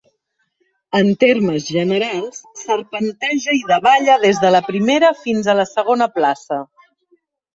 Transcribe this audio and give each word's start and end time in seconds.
En 0.99 1.09
termes 1.23 1.67
generals, 1.73 2.39
serpenteja 2.61 3.55
i 3.57 3.61
davalla 3.73 4.15
des 4.25 4.41
de 4.45 4.53
la 4.55 4.61
primera 4.69 5.11
fins 5.27 5.51
a 5.53 5.57
la 5.63 5.67
segona 5.75 6.09
plaça. 6.19 6.61